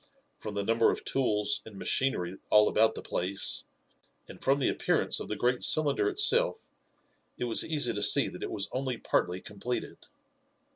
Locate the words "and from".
4.27-4.57